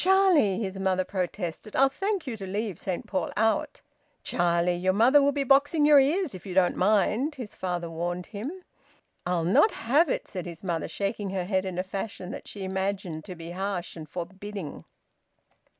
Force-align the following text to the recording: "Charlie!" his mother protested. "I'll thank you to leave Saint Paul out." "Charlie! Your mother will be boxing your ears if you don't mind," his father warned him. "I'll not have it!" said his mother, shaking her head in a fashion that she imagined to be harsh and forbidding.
"Charlie!" 0.03 0.57
his 0.57 0.79
mother 0.79 1.03
protested. 1.03 1.75
"I'll 1.75 1.87
thank 1.89 2.25
you 2.25 2.35
to 2.35 2.47
leave 2.47 2.79
Saint 2.79 3.05
Paul 3.05 3.31
out." 3.37 3.81
"Charlie! 4.23 4.73
Your 4.73 4.93
mother 4.93 5.21
will 5.21 5.31
be 5.31 5.43
boxing 5.43 5.85
your 5.85 5.99
ears 5.99 6.33
if 6.33 6.43
you 6.43 6.55
don't 6.55 6.75
mind," 6.75 7.35
his 7.35 7.53
father 7.53 7.87
warned 7.87 8.25
him. 8.25 8.63
"I'll 9.27 9.43
not 9.43 9.69
have 9.69 10.09
it!" 10.09 10.27
said 10.27 10.47
his 10.47 10.63
mother, 10.63 10.87
shaking 10.87 11.29
her 11.29 11.45
head 11.45 11.65
in 11.65 11.77
a 11.77 11.83
fashion 11.83 12.31
that 12.31 12.47
she 12.47 12.63
imagined 12.63 13.25
to 13.25 13.35
be 13.35 13.51
harsh 13.51 13.95
and 13.95 14.09
forbidding. 14.09 14.85